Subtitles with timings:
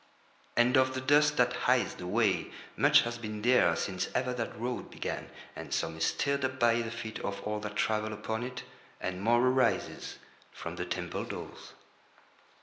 [0.57, 4.57] And of the dust that hides the way much has been there since ever that
[4.59, 8.41] road began, and some is stirred up by the feet of all that travel upon
[8.41, 8.63] it,
[8.99, 10.17] and more arises
[10.51, 11.73] from the temple doors.